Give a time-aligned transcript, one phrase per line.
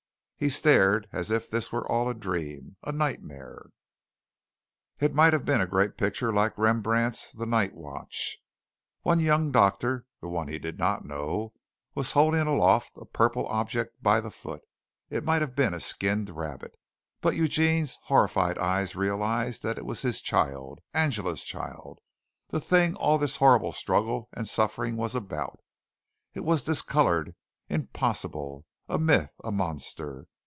[0.41, 3.65] He stared as if this were all a dream a nightmare.
[4.99, 8.39] It might have been a great picture like Rembrandt's "The Night Watch."
[9.03, 11.53] One young doctor, the one he did not know,
[11.93, 14.63] was holding aloft a purple object by the foot.
[15.11, 16.73] It might have been a skinned rabbit,
[17.21, 21.99] but Eugene's horrified eyes realized that it was his child Angela's child
[22.47, 25.59] the thing all this horrible struggle and suffering was about.
[26.33, 27.35] It was discolored,
[27.69, 30.25] impossible, a myth, a monster.